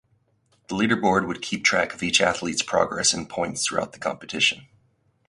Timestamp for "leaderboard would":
0.73-1.43